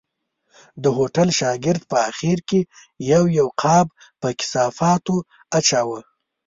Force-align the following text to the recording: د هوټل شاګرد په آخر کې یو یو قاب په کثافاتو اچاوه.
د 0.83 0.85
هوټل 0.97 1.29
شاګرد 1.39 1.81
په 1.91 1.97
آخر 2.09 2.37
کې 2.49 2.59
یو 3.11 3.23
یو 3.39 3.47
قاب 3.61 3.87
په 4.21 4.27
کثافاتو 4.39 5.15
اچاوه. 5.57 5.99